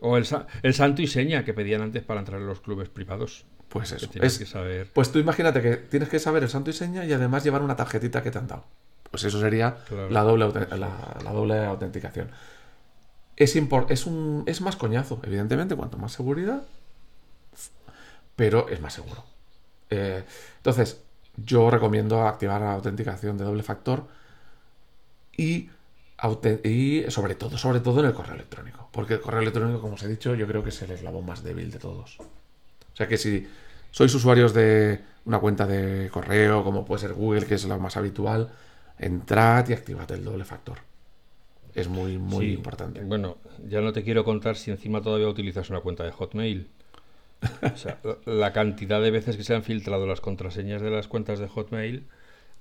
[0.00, 3.44] O el, santo y seña que pedían antes para entrar en los clubes privados.
[3.68, 4.08] Pues eso.
[4.14, 4.88] Es, que saber.
[4.92, 7.76] Pues tú imagínate que tienes que saber el santo y seña y además llevar una
[7.76, 8.64] tarjetita que te han dado.
[9.10, 9.76] Pues eso sería
[10.08, 12.30] la, doble, la, doble autenticación.
[13.36, 16.62] Es, es, un, es más coñazo, evidentemente, cuanto más seguridad,
[18.36, 19.24] pero es más seguro.
[19.90, 20.22] Eh,
[20.58, 21.02] entonces,
[21.36, 24.06] yo recomiendo activar la autenticación de doble factor
[25.36, 25.70] y,
[26.64, 28.88] y, sobre todo, sobre todo en el correo electrónico.
[28.92, 31.42] Porque el correo electrónico, como os he dicho, yo creo que es el eslabón más
[31.42, 32.18] débil de todos.
[32.20, 33.46] O sea que si
[33.90, 37.96] sois usuarios de una cuenta de correo, como puede ser Google, que es la más
[37.96, 38.50] habitual,
[38.98, 40.78] entrad y activad el doble factor.
[41.74, 43.00] Es muy, muy importante.
[43.02, 46.68] Bueno, ya no te quiero contar si encima todavía utilizas una cuenta de Hotmail.
[47.72, 51.38] O sea, la cantidad de veces que se han filtrado las contraseñas de las cuentas
[51.38, 52.06] de Hotmail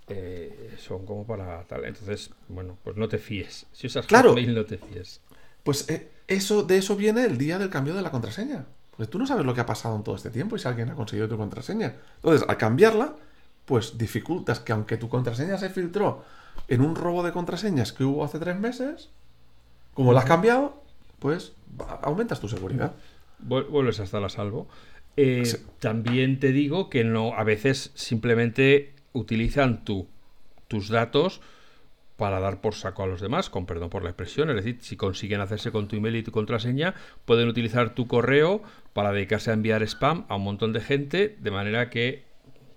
[0.09, 1.85] eh, son como para tal.
[1.85, 3.65] Entonces, bueno, pues no te fíes.
[3.71, 5.21] Si usas Hotmail, no te fíes.
[5.63, 8.65] Pues eh, eso, de eso viene el día del cambio de la contraseña.
[8.97, 10.89] Pues tú no sabes lo que ha pasado en todo este tiempo y si alguien
[10.89, 11.95] ha conseguido tu contraseña.
[12.17, 13.15] Entonces, al cambiarla,
[13.65, 16.23] pues dificultas que aunque tu contraseña se filtró
[16.67, 19.09] en un robo de contraseñas que hubo hace tres meses,
[19.93, 20.81] como la has cambiado,
[21.19, 21.53] pues
[22.01, 22.93] aumentas tu seguridad
[23.39, 24.67] vuelves a estar a salvo.
[25.17, 25.43] Eh,
[25.79, 30.07] también te digo que no, a veces simplemente utilizan tu,
[30.67, 31.41] tus datos
[32.17, 34.49] para dar por saco a los demás, con perdón por la expresión.
[34.49, 36.93] Es decir, si consiguen hacerse con tu email y tu contraseña,
[37.25, 38.61] pueden utilizar tu correo
[38.93, 42.23] para dedicarse a enviar spam a un montón de gente, de manera que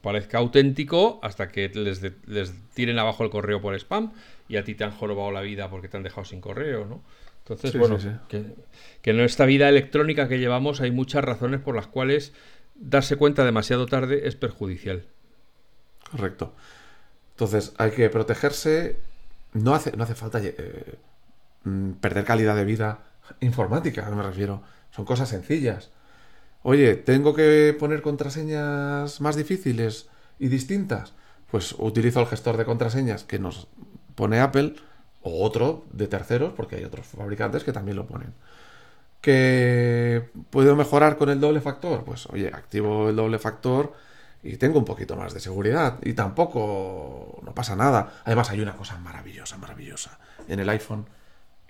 [0.00, 4.12] parezca auténtico hasta que les, les tiren abajo el correo por spam
[4.48, 7.02] y a ti te han jorobado la vida porque te han dejado sin correo, ¿no?
[7.38, 12.32] Entonces, bueno, Que, en esta vida electrónica que llevamos hay muchas razones por las cuales
[12.76, 15.04] darse cuenta demasiado tarde es perjudicial.
[16.12, 16.52] Correcto.
[17.30, 18.98] Entonces, hay que protegerse.
[19.54, 20.98] No hace, no hace falta eh,
[21.64, 23.00] mm, perder calidad de vida
[23.40, 24.62] informática, me refiero.
[24.90, 25.90] Son cosas sencillas.
[26.62, 31.14] Oye, ¿tengo que poner contraseñas más difíciles y distintas?
[31.50, 33.68] Pues utilizo el gestor de contraseñas que nos
[34.14, 34.76] pone Apple
[35.22, 38.34] o otro de terceros, porque hay otros fabricantes que también lo ponen.
[39.20, 42.04] ¿Que puedo mejorar con el doble factor?
[42.04, 43.92] Pues oye, activo el doble factor
[44.42, 45.98] y tengo un poquito más de seguridad.
[46.02, 48.20] Y tampoco no pasa nada.
[48.24, 51.06] Además hay una cosa maravillosa, maravillosa en el iPhone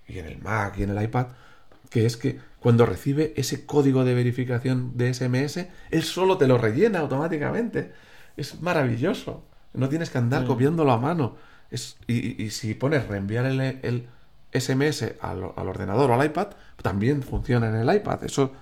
[0.06, 1.26] y en el Mac y en el iPad,
[1.90, 6.58] que es que cuando recibe ese código de verificación de SMS, él solo te lo
[6.58, 7.92] rellena automáticamente.
[8.36, 9.44] Es maravilloso.
[9.74, 10.46] No tienes que andar Mm.
[10.46, 11.36] copiándolo a mano.
[11.70, 14.06] Es, y, y si pones reenviar el, el
[14.52, 16.48] SMS al, al ordenador o al iPad,
[16.82, 18.24] también funciona en el iPad.
[18.24, 18.52] Eso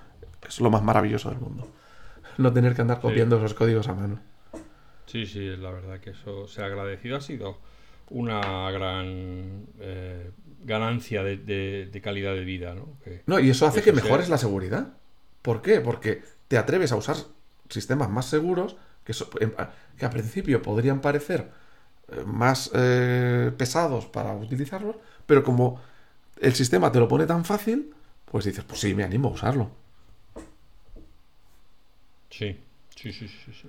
[0.47, 1.67] es lo más maravilloso del mundo.
[2.37, 4.19] No tener que andar copiando esos códigos a mano.
[5.05, 7.17] Sí, sí, la verdad que eso se ha agradecido.
[7.17, 7.57] Ha sido
[8.09, 10.31] una gran eh,
[10.63, 12.97] ganancia de, de- de calidad de vida, ¿no?
[13.03, 14.93] Que- No, y eso hace que sea- mejores la seguridad.
[15.41, 15.81] ¿Por qué?
[15.81, 17.15] Porque te atreves a usar
[17.69, 21.49] sistemas más seguros que, so- que a principio podrían parecer
[22.09, 25.81] eh, más eh, pesados para utilizarlos, pero como
[26.39, 27.93] el sistema te lo pone tan fácil,
[28.25, 29.71] pues dices, pues sí, me animo a usarlo.
[32.31, 32.57] Sí,
[32.95, 33.67] sí, sí, sí, sí.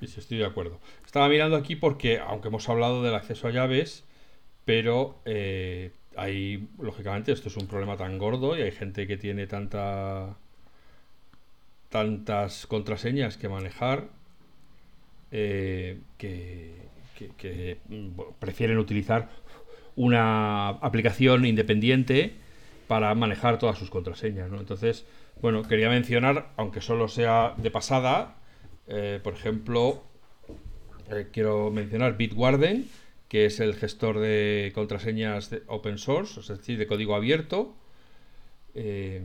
[0.00, 0.80] Sí, estoy de acuerdo.
[1.04, 4.04] Estaba mirando aquí porque, aunque hemos hablado del acceso a llaves,
[4.64, 9.46] pero eh, hay, lógicamente, esto es un problema tan gordo y hay gente que tiene
[9.46, 10.36] tanta
[11.90, 14.08] tantas contraseñas que manejar
[15.32, 16.88] eh, que,
[17.88, 19.28] mm, prefieren utilizar
[19.96, 22.34] una aplicación independiente
[22.90, 24.58] para manejar todas sus contraseñas, ¿no?
[24.58, 25.06] Entonces,
[25.40, 28.34] bueno, quería mencionar, aunque solo sea de pasada,
[28.88, 30.02] eh, por ejemplo,
[31.08, 32.88] eh, quiero mencionar Bitwarden,
[33.28, 37.76] que es el gestor de contraseñas de open source, es decir, de código abierto,
[38.74, 39.22] eh,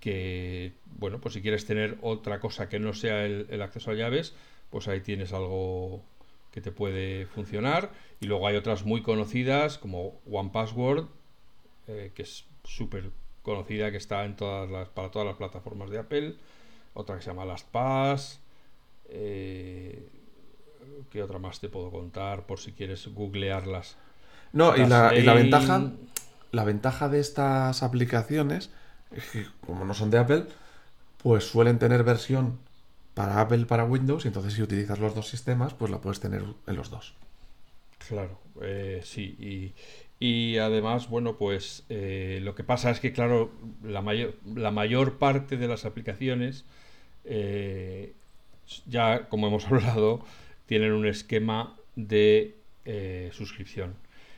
[0.00, 4.34] que, bueno, pues si quieres tener otra cosa que no sea el, acceso a llaves,
[4.70, 6.02] pues ahí tienes algo
[6.50, 7.92] que te puede funcionar.
[8.20, 11.06] Y luego hay otras muy conocidas como OnePassword,
[11.86, 13.10] que es súper
[13.42, 16.36] conocida, que está en todas las, para todas las plataformas de Apple.
[16.94, 18.40] Otra que se llama LastPass.
[19.08, 20.08] Eh,
[21.10, 23.96] ¿Qué otra más te puedo contar por si quieres googlearlas?
[24.52, 25.90] No, y la, y la ventaja,
[26.50, 28.70] la ventaja de estas aplicaciones
[29.10, 30.46] es que, como no son de Apple,
[31.22, 32.58] pues suelen tener versión
[33.14, 36.42] para Apple para Windows, y entonces si utilizas los dos sistemas, pues la puedes tener
[36.66, 37.14] en los dos.
[38.08, 39.36] Claro, eh, sí.
[39.38, 39.74] Y,
[40.24, 43.50] y además, bueno, pues eh, lo que pasa es que, claro,
[43.82, 46.64] la mayor, la mayor parte de las aplicaciones,
[47.24, 48.12] eh,
[48.86, 50.24] ya como hemos hablado,
[50.66, 52.54] tienen un esquema de
[52.84, 53.94] eh, suscripción.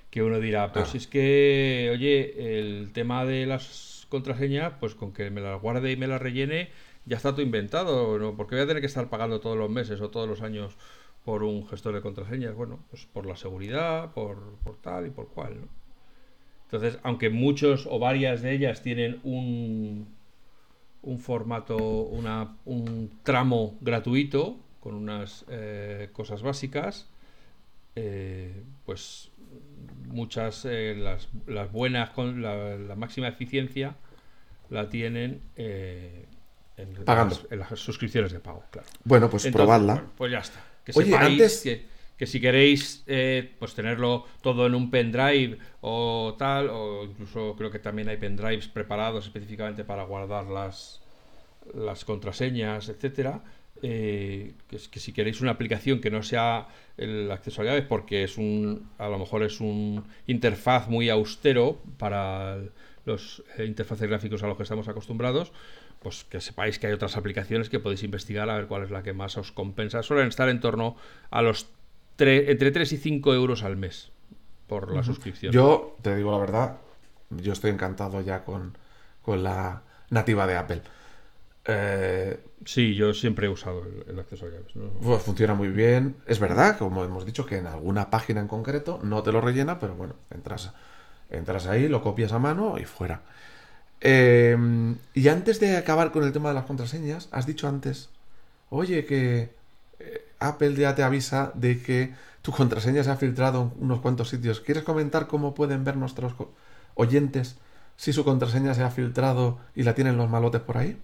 [0.08, 0.98] Que uno dirá, pues Claro.
[0.98, 5.96] es que, oye, el tema de las contraseñas, pues con que me las guarde y
[5.98, 6.70] me las rellene,
[7.04, 8.36] ya está todo inventado, ¿no?
[8.38, 10.78] Porque voy a tener que estar pagando todos los meses o todos los años
[11.24, 12.54] por un gestor de contraseñas.
[12.54, 15.68] Bueno, pues por la seguridad, por, por tal y por cual, ¿no?
[16.64, 20.08] Entonces, aunque muchos o varias de ellas tienen un,
[21.02, 27.08] un formato, una, un tramo gratuito con unas eh, cosas básicas,
[27.96, 29.30] eh, pues
[30.08, 33.96] muchas, eh, las, las buenas, con la, la máxima eficiencia
[34.70, 36.26] la tienen eh,
[36.76, 37.36] en, Pagando.
[37.36, 38.88] Las, en las suscripciones de pago, claro.
[39.04, 39.94] Bueno, pues Entonces, probadla.
[39.94, 40.60] bueno, pues ya está.
[40.84, 41.86] Que Oye, sepáis antes- que,
[42.18, 47.70] que si queréis eh, pues tenerlo todo en un pendrive o tal, o incluso creo
[47.70, 51.02] que también hay pendrives preparados específicamente para guardar las,
[51.74, 53.42] las contraseñas, etcétera.
[53.82, 58.22] eh, que, que si queréis una aplicación que no sea el acceso a llaves, porque
[58.24, 62.58] es un, a lo mejor es un interfaz muy austero para
[63.04, 65.52] los eh, interfaces gráficos a los que estamos acostumbrados,
[66.00, 69.02] pues que sepáis que hay otras aplicaciones que podéis investigar a ver cuál es la
[69.02, 70.02] que más os compensa.
[70.02, 70.96] Suelen estar en torno
[71.30, 71.66] a los
[72.18, 74.10] tre- entre 3 y 5 euros al mes
[74.66, 75.52] por la suscripción.
[75.52, 76.76] Yo te digo la verdad,
[77.30, 78.76] yo estoy encantado ya con,
[79.22, 80.82] con la nativa de Apple.
[81.66, 84.74] Eh, Sí, yo siempre he usado el, el acceso a llaves.
[84.74, 84.88] ¿no?
[85.02, 86.16] pues funciona muy bien.
[86.26, 89.78] Es verdad, como hemos dicho, que en alguna página en concreto no te lo rellena,
[89.78, 90.72] pero bueno, entras,
[91.36, 93.22] entras ahí, lo copias a mano y fuera.
[94.00, 94.56] Eh,
[95.14, 98.10] y antes de acabar con el tema de las contraseñas, has dicho antes,
[98.70, 99.54] oye, que
[99.98, 104.28] eh, Apple ya te avisa de que tu contraseña se ha filtrado en unos cuantos
[104.28, 104.60] sitios.
[104.60, 106.34] ¿Quieres comentar cómo pueden ver nuestros
[106.94, 107.56] oyentes
[107.96, 110.98] si su contraseña se ha filtrado y la tienen los malotes por ahí?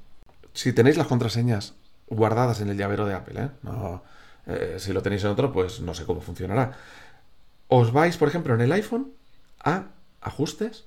[0.53, 1.75] Si tenéis las contraseñas
[2.09, 3.49] guardadas en el llavero de Apple, ¿eh?
[3.63, 4.03] No,
[4.47, 6.77] eh, si lo tenéis en otro, pues no sé cómo funcionará.
[7.69, 9.13] Os vais, por ejemplo, en el iPhone
[9.65, 9.85] a
[10.21, 10.87] ajustes,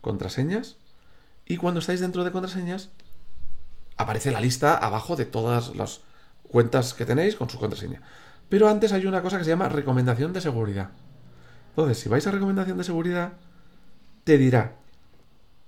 [0.00, 0.76] contraseñas,
[1.44, 2.90] y cuando estáis dentro de contraseñas,
[3.96, 6.00] aparece la lista abajo de todas las
[6.42, 8.02] cuentas que tenéis con su contraseña.
[8.48, 10.90] Pero antes hay una cosa que se llama recomendación de seguridad.
[11.70, 13.32] Entonces, si vais a recomendación de seguridad,
[14.24, 14.76] te dirá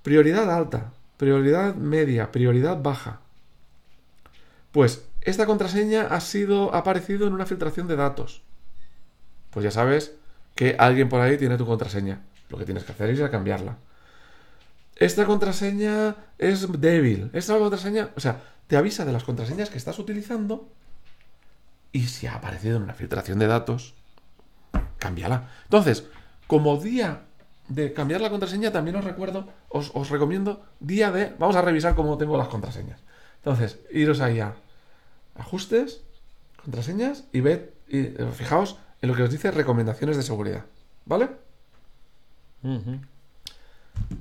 [0.02, 3.20] prioridad alta, prioridad media, prioridad baja.
[4.72, 8.42] Pues esta contraseña ha sido aparecido en una filtración de datos.
[9.50, 10.14] Pues ya sabes
[10.54, 12.22] que alguien por ahí tiene tu contraseña.
[12.50, 13.76] Lo que tienes que hacer es cambiarla.
[14.96, 19.98] esta contraseña es débil, esta contraseña, o sea, te avisa de las contraseñas que estás
[19.98, 20.68] utilizando
[21.92, 23.94] y si ha aparecido en una filtración de datos,
[24.98, 25.48] cámbiala.
[25.64, 26.04] Entonces,
[26.46, 27.22] como día
[27.68, 31.94] de cambiar la contraseña, también os recuerdo, os, os recomiendo día de, vamos a revisar
[31.94, 33.00] cómo tengo las contraseñas.
[33.36, 34.54] Entonces, iros ahí a
[35.36, 36.02] ajustes,
[36.62, 40.64] contraseñas y ved, y, eh, fijaos en lo que os dice recomendaciones de seguridad.
[41.04, 41.30] ¿Vale?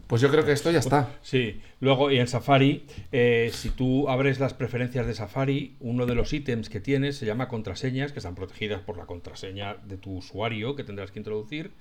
[0.07, 1.09] Pues yo creo que esto ya está.
[1.21, 6.15] Sí, luego y en Safari, eh, si tú abres las preferencias de Safari, uno de
[6.15, 10.17] los ítems que tienes se llama contraseñas, que están protegidas por la contraseña de tu
[10.17, 11.71] usuario que tendrás que introducir.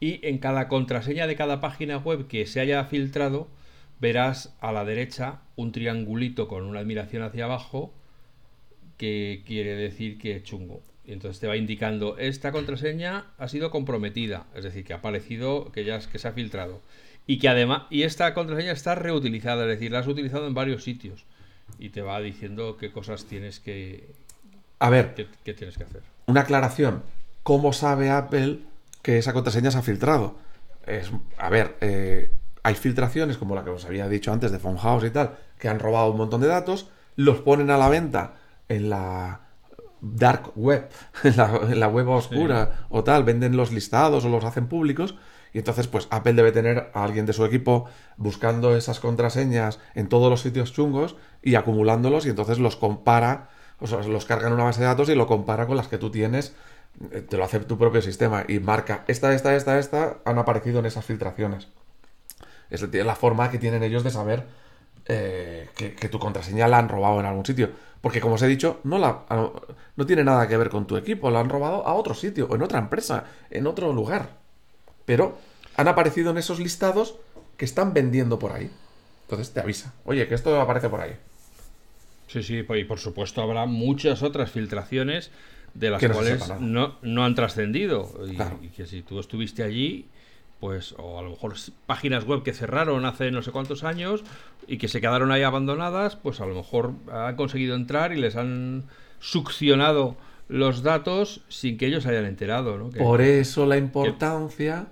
[0.00, 3.48] Y en cada contraseña de cada página web que se haya filtrado,
[4.00, 7.94] verás a la derecha un triangulito con una admiración hacia abajo
[8.98, 10.82] que quiere decir que es chungo.
[11.06, 15.70] Y entonces te va indicando, esta contraseña ha sido comprometida, es decir, que ha aparecido,
[15.70, 16.80] que ya es- que se ha filtrado.
[17.28, 20.82] Y que además, y esta contraseña está reutilizada, es decir, la has utilizado en varios
[20.82, 21.24] sitios.
[21.78, 24.08] Y te va diciendo qué cosas tienes que,
[24.78, 26.02] A ver, que tienes que hacer.
[26.26, 27.02] una aclaración.
[27.42, 28.58] ¿Cómo sabe Apple
[29.02, 30.36] que esa contraseña se ha filtrado?
[30.86, 32.30] Es, a ver, eh,
[32.62, 35.78] hay filtraciones, como la que os había dicho antes de House y tal, que han
[35.78, 38.34] robado un montón de datos, los ponen a la venta
[38.68, 39.40] en la
[40.14, 40.88] dark web,
[41.24, 45.16] en la, la web oscura o tal, venden los listados o los hacen públicos.
[45.52, 47.86] Y entonces, pues Apple debe tener a alguien de su equipo
[48.18, 53.48] buscando esas contraseñas en todos los sitios chungos y acumulándolos y entonces los compara,
[53.78, 55.96] o sea, los carga en una base de datos y lo compara con las que
[55.96, 56.54] tú tienes,
[57.10, 60.80] eh, te lo hace tu propio sistema y marca, esta, esta, esta, esta han aparecido
[60.80, 61.68] en esas filtraciones.
[62.68, 64.44] Es la forma que tienen ellos de saber
[65.06, 67.70] eh, que, que tu contraseña la han robado en algún sitio.
[68.06, 69.24] Porque como os he dicho, no, la,
[69.96, 72.62] no tiene nada que ver con tu equipo, la han robado a otro sitio, en
[72.62, 74.28] otra empresa, en otro lugar.
[75.04, 75.36] Pero
[75.76, 77.16] han aparecido en esos listados
[77.56, 78.70] que están vendiendo por ahí.
[79.22, 81.16] Entonces te avisa, oye, que esto aparece por ahí.
[82.28, 85.32] Sí, sí, pues, y por supuesto habrá muchas otras filtraciones
[85.74, 88.08] de las Que cuales no, no han trascendido.
[88.30, 88.60] Y, Claro.
[88.62, 90.06] y que si tú estuviste allí,
[90.60, 91.54] pues, o a lo mejor
[91.86, 94.24] páginas web que cerraron hace no sé cuántos años
[94.66, 98.36] y que se quedaron ahí abandonadas, pues a lo mejor han conseguido entrar y les
[98.36, 98.84] han
[99.20, 100.16] succionado
[100.48, 102.90] los datos sin que ellos hayan enterado, ¿no?
[102.90, 104.86] Que- Por eso la importancia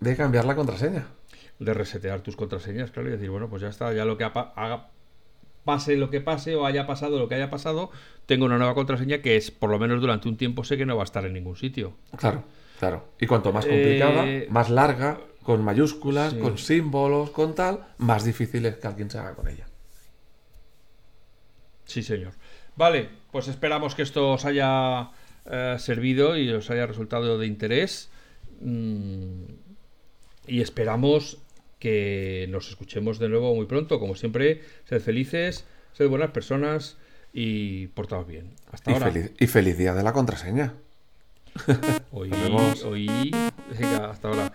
[0.00, 1.06] de cambiar la contraseña.
[1.58, 4.88] de resetear tus contraseñas, claro, y decir, bueno, pues ya está, ya lo que haga,
[5.66, 7.90] pase lo que pase o haya pasado lo que haya pasado,
[8.24, 10.96] tengo una nueva contraseña que es, por lo menos durante un tiempo, sé que no
[10.96, 11.92] va a estar en ningún sitio.
[12.16, 12.44] Claro,
[12.80, 13.04] claro.
[13.20, 16.38] Y cuanto más complicada, Eh, más larga, con mayúsculas, sí.
[16.40, 19.66] con símbolos, con tal, más difícil es que alguien se haga con ella.
[21.84, 22.32] Sí, señor.
[22.76, 25.10] Vale, pues esperamos que esto os haya
[25.50, 28.10] eh, servido y os haya resultado de interés.
[28.60, 29.44] Mm,
[30.46, 31.38] y esperamos
[31.78, 33.98] que nos escuchemos de nuevo muy pronto.
[33.98, 35.64] Como siempre, sed felices,
[35.94, 36.96] sed buenas personas
[37.32, 38.54] y portaos bien.
[38.70, 39.10] Hasta Y ahora.
[39.10, 40.74] feliz, y feliz día de la contraseña.
[42.12, 42.30] Hoy,
[42.84, 43.30] hoy,
[43.78, 44.52] venga, hasta ahora.